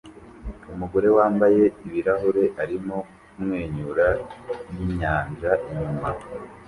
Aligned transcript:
Umugore 0.73 1.07
wambaye 1.17 1.63
ibirahure 1.85 2.43
arimo 2.61 2.97
kumwenyura 3.31 4.07
ninyanja 4.73 5.51
inyuma 5.71 6.09